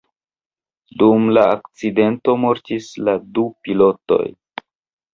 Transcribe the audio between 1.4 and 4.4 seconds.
akcidento mortis la du pilotoj.